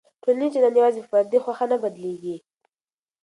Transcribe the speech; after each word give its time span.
ټولنیز 0.23 0.51
چلند 0.55 0.77
یوازې 0.79 0.99
په 1.01 1.09
فردي 1.11 1.39
خوښه 1.43 1.65
نه 1.71 1.77
بدلېږي. 1.83 2.35